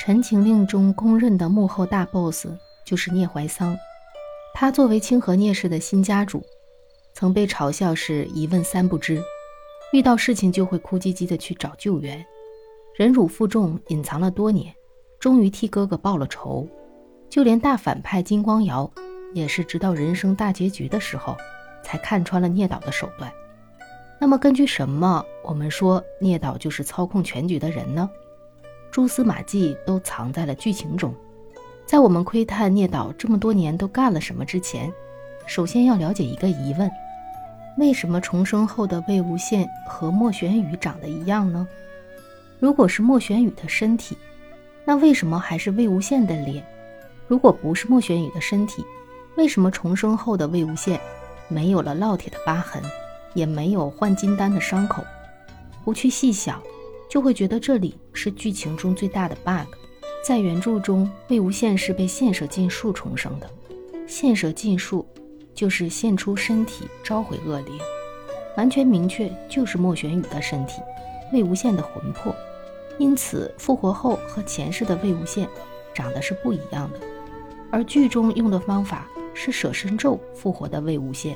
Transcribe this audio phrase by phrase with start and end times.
[0.02, 2.48] 《陈情令》中公认的幕后大 boss
[2.86, 3.76] 就是聂怀桑。
[4.54, 6.42] 他作为清河聂氏的新家主，
[7.12, 9.22] 曾被嘲笑是一问三不知，
[9.92, 12.24] 遇到事情就会哭唧唧的去找救援，
[12.96, 14.74] 忍辱负重，隐藏了多年，
[15.18, 16.66] 终于替哥哥报了仇。
[17.28, 18.90] 就连大反派金光瑶，
[19.34, 21.36] 也是直到人生大结局的时候，
[21.84, 23.30] 才看穿了聂导的手段。
[24.18, 28.08] 那么，根据什么我们说聂导就是操控全局的人呢？
[28.90, 31.14] 蛛丝马迹都藏在了剧情中。
[31.86, 34.92] 在我们窥探聂导这么多年都干了什么之前，
[35.46, 36.90] 首先要了解一个疑问：
[37.78, 41.66] 为什么重生后的魏无羡和莫玄羽长得一样呢？
[42.58, 44.16] 如果是莫玄羽的身体，
[44.84, 46.64] 那为什么还是魏无羡的脸？
[47.26, 48.84] 如果不是莫玄羽的身体，
[49.36, 50.98] 为什么重生后的魏无羡
[51.48, 52.82] 没有了烙铁的疤痕，
[53.34, 55.02] 也没有换金丹的伤口？
[55.84, 56.60] 不去细想。
[57.10, 59.66] 就会觉得这里是剧情中最大的 bug。
[60.24, 63.50] 在原著中，魏无羡是被献舍禁术重生的。
[64.06, 65.04] 献舍禁术
[65.52, 67.76] 就是献出身体召回恶灵，
[68.56, 70.80] 完全明确就是莫玄羽的身体，
[71.32, 72.32] 魏无羡的魂魄。
[72.96, 75.48] 因此，复活后和前世的魏无羡
[75.92, 77.00] 长得是不一样的。
[77.72, 81.34] 而剧中用的方法是舍身咒复活的魏无羡，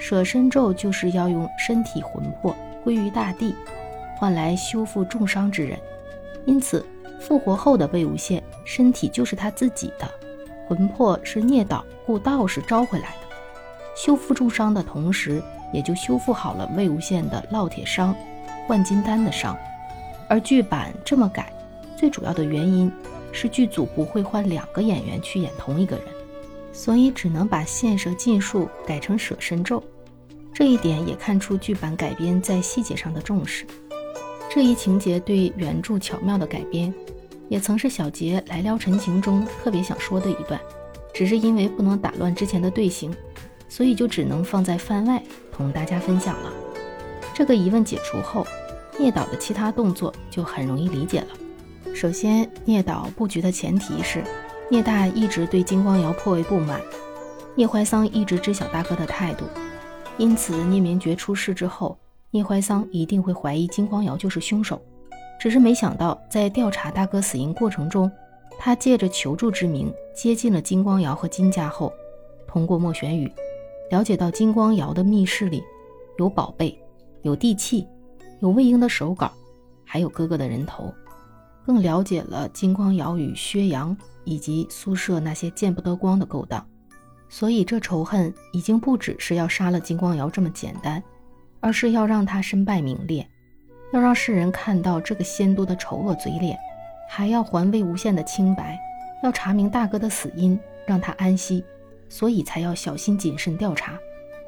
[0.00, 3.54] 舍身咒就是要用身体魂魄归于大地。
[4.18, 5.78] 换来修复重伤之人，
[6.46, 6.84] 因此
[7.20, 10.10] 复活后的魏无羡身体就是他自己的，
[10.66, 13.26] 魂魄是聂导雇道士招回来的。
[13.94, 15.42] 修复重伤的同时，
[15.72, 18.14] 也就修复好了魏无羡的烙铁伤、
[18.66, 19.56] 换金丹的伤。
[20.28, 21.52] 而剧版这么改，
[21.96, 22.90] 最主要的原因
[23.32, 26.06] 是剧组不会换两个演员去演同一个人，
[26.72, 29.82] 所以只能把献舍禁术改成舍身咒。
[30.52, 33.66] 这一点也看出剧版改编在细节上的重视。
[34.56, 36.90] 这一情节对原著巧妙的改编，
[37.50, 40.58] 也曾是小杰来撩陈情中特别想说的一段，
[41.12, 43.14] 只是因为不能打乱之前的队形，
[43.68, 45.22] 所以就只能放在番外
[45.52, 46.50] 同大家分享了。
[47.34, 48.46] 这个疑问解除后，
[48.98, 51.26] 聂导的其他动作就很容易理解了。
[51.94, 54.24] 首先，聂导布局的前提是
[54.70, 56.80] 聂大一直对金光瑶颇为不满，
[57.54, 59.44] 聂怀桑一直知晓大哥的态度，
[60.16, 61.98] 因此聂明觉出事之后。
[62.36, 64.78] 聂怀桑一定会怀疑金光瑶就是凶手，
[65.40, 68.12] 只是没想到在调查大哥死因过程中，
[68.58, 71.90] 他借着求助之名接近了金光瑶和金家后，
[72.46, 73.32] 通过莫玄羽
[73.90, 75.64] 了解到金光瑶的密室里
[76.18, 76.78] 有宝贝、
[77.22, 77.88] 有地契、
[78.40, 79.32] 有魏婴的手稿，
[79.82, 80.92] 还有哥哥的人头，
[81.64, 86.62] 更了解了金光瑶与薛洋以及宿舍那些见不得光的勾当，
[87.30, 91.02] 所以这仇恨已经不只是要杀了金光瑶这么简单。
[91.60, 93.26] 而是要让他身败名裂，
[93.92, 96.58] 要让世人看到这个仙都的丑恶嘴脸，
[97.08, 98.78] 还要还魏无羡的清白，
[99.22, 101.64] 要查明大哥的死因，让他安息，
[102.08, 103.98] 所以才要小心谨慎调查，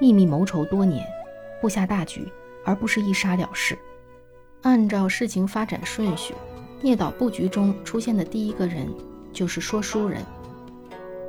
[0.00, 1.06] 秘密谋仇多年，
[1.60, 2.26] 布下大局，
[2.64, 3.78] 而不是一杀了事。
[4.62, 6.34] 按照事情发展顺序，
[6.80, 8.88] 聂导布局中出现的第一个人
[9.32, 10.22] 就是说书人。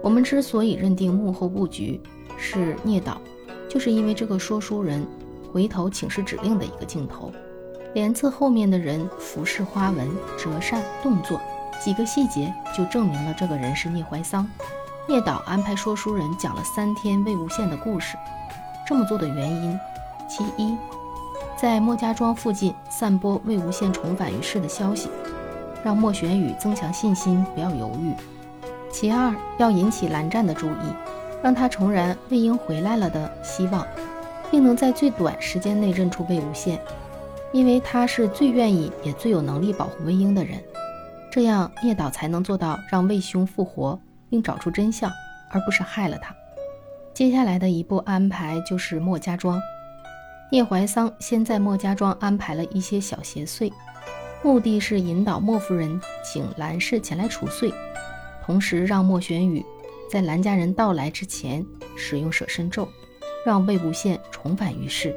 [0.01, 2.00] 我们之所以认定幕后布局
[2.38, 3.19] 是聂导，
[3.69, 5.05] 就是因为这个说书人。
[5.53, 7.31] 回头请示指令的一个镜头，
[7.94, 11.40] 帘子后面的人服饰花纹、折扇、动作，
[11.80, 14.50] 几个细节就证明了这个人是聂怀桑。
[15.08, 18.18] 聂导安排说书人讲了三天魏无羡的故事，
[18.88, 19.80] 这么做的原因，
[20.28, 20.75] 其一，
[21.56, 25.08] 在莫家庄附近散播魏无羡重返于世的消息，
[25.84, 28.14] 让莫玄羽增强信心，不要犹豫；
[28.90, 30.94] 其二，要引起蓝湛的注意，
[31.44, 33.85] 让他重燃魏婴回来了的希望。
[34.53, 36.78] 并能在最短时间内认出魏无羡，
[37.52, 40.64] 因为他是最愿意也最有能力保护魏婴的人。
[41.31, 44.00] 这样聂导才能做到让魏兄复活
[44.30, 45.12] 并找出真相，
[45.50, 46.36] 而不是害了他。
[47.16, 49.59] 接下来的一步安排就是莫家庄。
[50.52, 53.73] 聂怀桑先在莫家庄安排了一些小邪祟，
[54.44, 57.73] 目的是引导莫夫人请兰氏前来除祟，
[58.46, 59.66] 同时让莫玄羽
[60.11, 61.66] 在兰家人到来之前
[61.97, 62.88] 使用舍身咒。
[63.45, 65.16] 让魏无羡重返于世，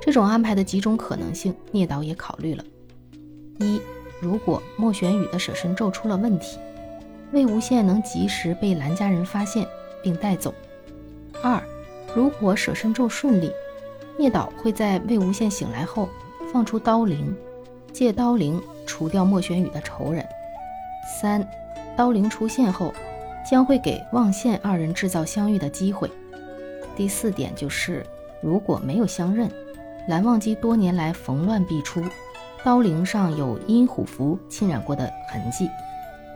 [0.00, 2.64] 这种安排的几种可能性，聂导也考虑了：
[3.58, 3.80] 一，
[4.20, 6.58] 如果莫玄羽的舍身咒出了问题，
[7.32, 9.66] 魏无羡能及时被蓝家人发现
[10.02, 10.50] 并带走；
[11.42, 11.62] 二，
[12.14, 13.50] 如果舍身咒顺利，
[14.18, 16.08] 聂导会在魏无羡醒来后
[16.52, 17.34] 放出刀灵，
[17.92, 20.22] 借刀灵除掉莫玄羽的仇人；
[21.20, 21.46] 三，
[21.96, 22.92] 刀灵出现后，
[23.48, 26.10] 将会给望羡二人制造相遇的机会。
[26.98, 28.04] 第四点就是，
[28.42, 29.48] 如果没有相认，
[30.08, 32.02] 蓝忘机多年来逢乱必出，
[32.64, 35.70] 刀灵上有阴虎符侵染过的痕迹，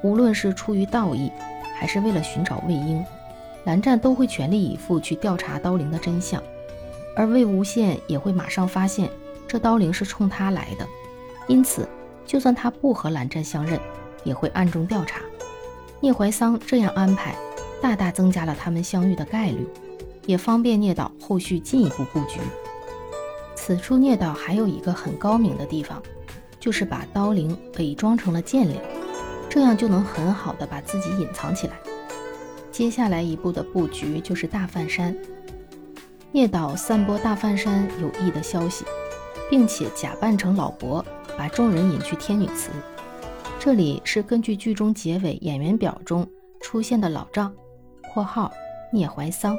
[0.05, 1.33] 无论是出于道义，
[1.75, 3.05] 还是为了寻找魏婴，
[3.65, 6.41] 蓝湛都会全力以赴去调查刀灵的真相，
[7.17, 9.11] 而魏无羡也会马上发现
[9.49, 10.87] 这刀灵是冲他来的，
[11.49, 11.89] 因此，
[12.25, 13.81] 就算他不和蓝湛相认，
[14.23, 15.23] 也会暗中调查。
[15.99, 17.35] 聂怀桑这样安排，
[17.83, 19.67] 大大增加了他们相遇的概率，
[20.27, 22.41] 也方便聂导后续进一步布局。
[23.55, 26.03] 此处聂导还有一个很高明的地方，
[26.59, 28.81] 就是把刀灵伪装成了剑灵，
[29.49, 31.75] 这样就能很好的把自己隐藏起来。
[32.71, 35.17] 接下来一步的布局就是大范山。
[36.33, 38.85] 聂导散播大范山有益的消息，
[39.51, 41.05] 并且假扮成老伯，
[41.37, 42.71] 把众人引去天女祠。
[43.61, 46.27] 这里是根据剧中结尾演员表中
[46.61, 47.55] 出现的老丈
[48.13, 48.51] （括号
[48.93, 49.57] 聂怀桑）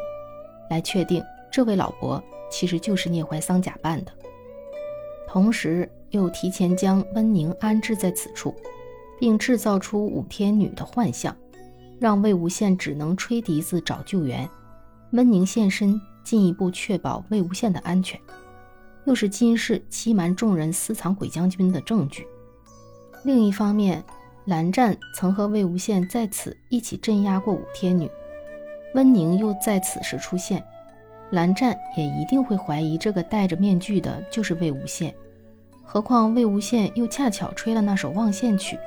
[0.69, 2.24] 来确定这位老伯。
[2.51, 4.12] 其实就是聂怀桑假扮的，
[5.27, 8.54] 同时又提前将温宁安置在此处，
[9.19, 11.36] 并制造出五天女的幻象，
[12.00, 14.48] 让魏无羡只能吹笛子找救援，
[15.13, 18.19] 温宁现身，进一步确保魏无羡的安全，
[19.06, 22.27] 又是金氏欺瞒众人私藏鬼将军的证据。
[23.24, 24.04] 另一方面，
[24.45, 28.07] 蓝湛曾和魏无羡在此一起镇压过五天女，
[28.94, 30.63] 温宁又在此时出现。
[31.31, 35.12] 蓝湛也一定会怀疑这个戴着面具的就是魏无羡，
[35.84, 38.78] 何况魏无羡又恰巧吹了那首望线曲，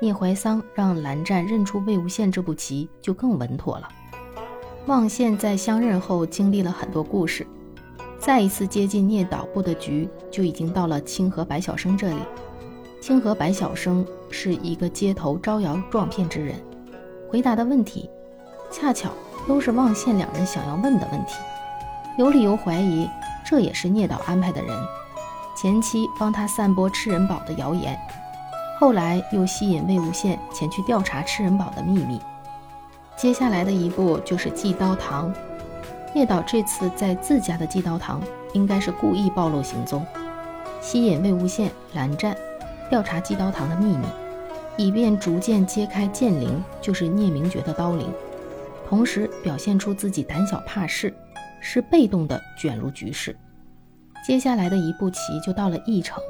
[0.00, 3.88] 聂怀桑让蓝湛认出魏无羡这步棋就更稳妥了。
[4.86, 7.46] 望线在相认后经历了很多故事，
[8.18, 12.20] 再一次接近聂导布的局就已经到了清河白晓生这里。
[13.02, 16.54] 清河白晓生是一个街头招摇撞骗之人，
[17.28, 18.08] 回答的问题
[18.70, 19.10] 恰巧
[19.46, 21.36] 都是望县两人想要问的问题。
[22.16, 23.08] 有理由怀疑，
[23.44, 24.76] 这也是聂导安排的人，
[25.56, 27.98] 前期帮他散播吃人堡的谣言，
[28.80, 32.20] 后来又吸引魏无羡前去调查吃人堡的秘密。
[33.16, 35.32] 接下来的一步就是祭刀堂，
[36.14, 38.20] 聂导这次在自家的祭刀堂，
[38.52, 40.04] 应该是故意暴露行踪，
[40.80, 42.36] 吸引魏无羡、蓝湛
[42.90, 44.06] 调查祭刀堂的秘密，
[44.76, 48.06] 以便逐渐揭开剑灵就是聂明觉的刀灵，
[48.88, 51.12] 同时表现出自己胆小怕事。
[51.58, 53.36] 是被动的卷入局势。
[54.24, 56.22] 接下来的一步棋就到了义城。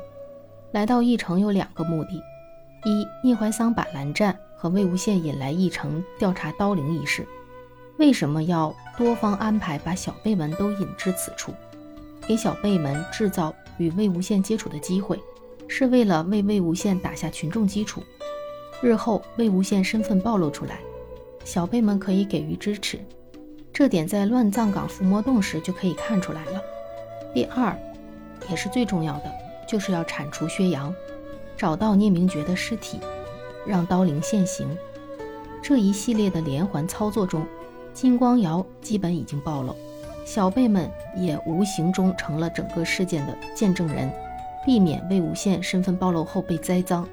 [0.73, 2.23] 来到义城有两个目的：
[2.85, 7.27] 一，聂怀桑把蓝湛和魏无羡引来义城调查刀灵一事，
[7.99, 11.53] 为什么要多方安排把小辈们都引至此处，
[12.27, 15.21] 给小辈们制造与魏无羡接触的机会，
[15.69, 18.03] 是为了为魏无羡打下群众基础。
[18.81, 20.81] 日后魏无羡身份暴露出来，
[21.47, 22.99] 小辈们可以给予支持。
[23.73, 26.61] 这点在乱葬岗伏魔洞时就可以看出来了。
[27.33, 27.79] 第二，
[28.51, 29.33] 也是最重要的，
[29.69, 30.93] 就是要铲除薛洋，
[31.57, 32.99] 找到聂明觉的尸体，
[33.65, 34.67] 让刀灵现形。
[35.63, 37.47] 这一系列的连环操作中，
[37.95, 39.77] 金光瑶基本已经暴露，
[40.25, 44.11] 小辈们也无形中成了整个事件的见证人，
[44.65, 47.09] 避免魏无羡身份暴露后被栽赃。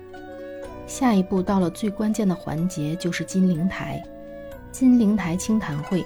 [0.88, 4.03] 下一步到了最关键的环节，就是金陵台。
[4.74, 6.04] 金陵台清谈会。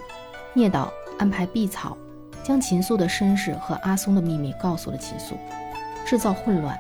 [0.54, 1.98] 聂导安排碧草
[2.44, 5.38] 将秦素的身世和阿松的秘密告诉了秦素，
[6.06, 6.78] 制造混乱。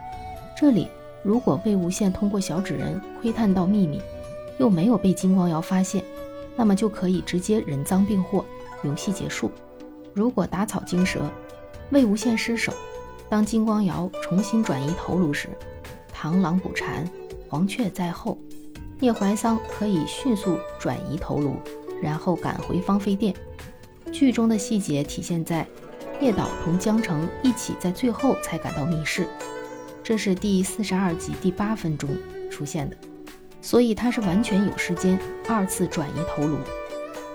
[0.56, 0.90] 这里
[1.24, 4.02] 如果魏无羡通过小纸人窥探到秘密，
[4.58, 6.04] 又没有被金光瑶发现，
[6.58, 8.44] 那么就可以直接人赃并获，
[8.84, 9.50] 游戏结束。
[10.14, 11.22] 如果打草惊蛇，
[11.92, 12.74] 魏无羡失手，
[13.30, 15.48] 当金光瑶重新转移头颅时，
[16.14, 17.10] 螳螂捕蝉，
[17.48, 18.38] 黄雀在后，
[19.00, 21.58] 聂怀桑可以迅速转移头颅，
[22.02, 23.34] 然后赶回芳菲殿。
[24.12, 25.68] 剧中的细节体现在
[26.20, 29.28] 聂导同江澄一起在最后才赶到密室，
[30.04, 32.10] 这是第四十二集第八分钟
[32.50, 32.98] 出现的，
[33.62, 36.58] 所以他是完全有时间二次转移头颅。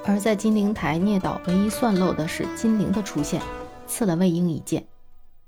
[0.05, 3.41] 而在金陵台，聂导唯一算漏的是金陵的出现，
[3.87, 4.85] 刺了魏婴一剑。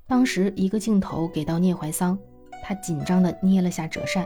[0.07, 2.17] 当时一个镜头给到聂怀桑，
[2.63, 4.25] 他紧张地捏了下折扇，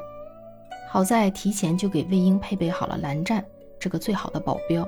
[0.92, 3.46] 好在提前就给魏婴配备好了蓝湛
[3.80, 4.86] 这个最好的保镖。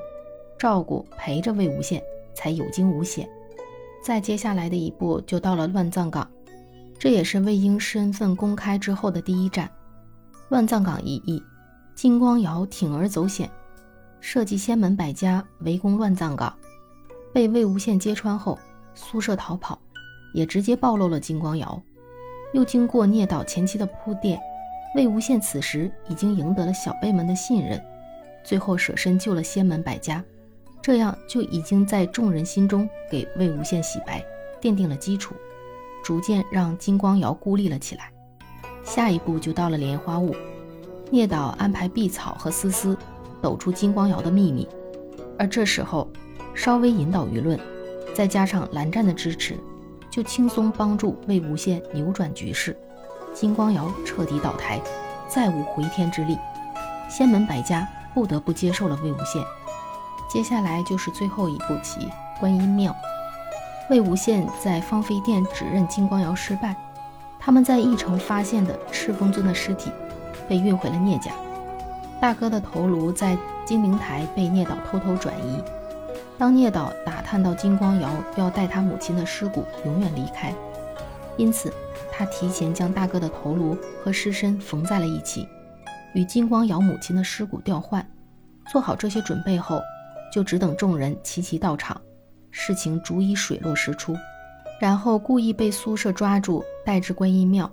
[0.57, 2.01] 照顾陪着魏无羡，
[2.33, 3.29] 才有惊无险。
[4.03, 6.27] 再接下来的一步就到了乱葬岗，
[6.97, 9.69] 这也是魏婴身份公开之后的第一站。
[10.49, 11.41] 乱葬岗一役，
[11.95, 13.49] 金光瑶铤而走险，
[14.19, 16.55] 设计仙门百家围攻乱葬岗，
[17.31, 18.57] 被魏无羡揭穿后，
[18.93, 19.79] 苏舍逃跑，
[20.33, 21.81] 也直接暴露了金光瑶。
[22.53, 24.39] 又经过聂导前期的铺垫，
[24.95, 27.81] 魏无羡此时已经赢得了小辈们的信任，
[28.43, 30.23] 最后舍身救了仙门百家。
[30.81, 34.23] 这样就已经在众人心中给魏无羡洗白，
[34.59, 35.35] 奠定了基础，
[36.03, 38.11] 逐渐让金光瑶孤立了起来。
[38.83, 40.35] 下一步就到了莲花坞，
[41.11, 42.97] 聂导安排碧草和思思
[43.41, 44.67] 抖出金光瑶的秘密，
[45.37, 46.11] 而这时候
[46.55, 47.59] 稍微引导舆论，
[48.15, 49.55] 再加上蓝湛的支持，
[50.09, 52.75] 就轻松帮助魏无羡扭转局势，
[53.33, 54.79] 金光瑶彻底倒台，
[55.27, 56.37] 再无回天之力。
[57.09, 59.43] 仙门百家不得不接受了魏无羡。
[60.29, 62.09] 接下来就是最后一步棋——
[62.39, 62.95] 观音庙。
[63.89, 66.75] 魏无羡在芳菲殿指认金光瑶失败，
[67.39, 69.91] 他们在义城发现的赤峰尊的尸体。
[70.47, 71.31] 被运回了聂家，
[72.19, 75.63] 大哥的头颅在金陵台被聂导偷偷转移。
[76.37, 80.53] 当聂导打探到金光瑶要带他母亲的尸骨永远离开，
[81.37, 81.73] 因此
[82.11, 85.47] 他提前将大哥的头颅和尸身缝在了一起，
[86.13, 88.05] 与金光瑶母亲的尸骨调换。
[88.71, 89.81] 做好这些准备后，
[90.31, 91.99] 就只等众人齐齐到场，
[92.51, 94.15] 事情足以水落石出。
[94.79, 97.69] 然后故意被苏舍抓住，带至观音庙，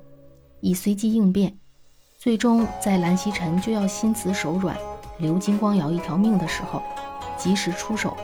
[0.60, 1.56] 以随机应变。
[2.18, 4.76] 最终，在蓝曦臣就要心慈手软，
[5.18, 6.82] 留金光瑶一条命的时候，
[7.36, 8.16] 及时出手，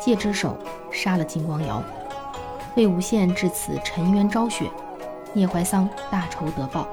[0.00, 0.58] 借之手
[0.90, 1.82] 杀了金光瑶。
[2.76, 4.70] 魏无羡至此沉冤昭雪，
[5.32, 6.86] 聂怀桑大仇得报。